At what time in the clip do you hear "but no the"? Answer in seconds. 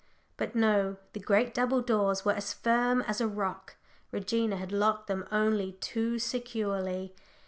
0.35-1.19